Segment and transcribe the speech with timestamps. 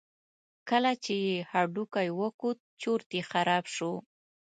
[0.69, 3.91] کله چې یې هډوکی وکوت چورت یې خراب شو.